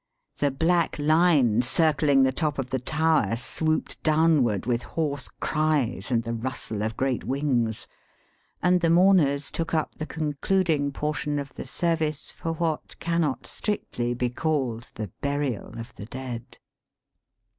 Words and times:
The 0.37 0.49
black 0.49 0.97
line, 0.97 1.61
circling 1.61 2.23
the 2.23 2.31
top 2.31 2.57
of 2.57 2.71
the 2.71 2.79
tower, 2.79 3.35
swooped 3.35 4.01
downward 4.01 4.65
with 4.65 4.81
hoarse 4.81 5.29
cries 5.39 6.09
and 6.09 6.23
the 6.23 6.33
rustle 6.33 6.81
of 6.81 6.97
great 6.97 7.23
wings, 7.23 7.85
and 8.63 8.81
the 8.81 8.89
mourners 8.89 9.51
took 9.51 9.75
up 9.75 9.93
the 9.93 10.07
concluding 10.07 10.91
portion 10.91 11.37
of 11.37 11.53
the 11.53 11.67
service 11.67 12.31
for 12.31 12.51
what 12.53 12.97
cannot 12.99 13.45
strictly 13.45 14.15
be 14.15 14.31
called 14.31 14.89
the 14.95 15.11
burial 15.21 15.77
of 15.79 15.93
the 15.93 16.07
dead. 16.07 16.57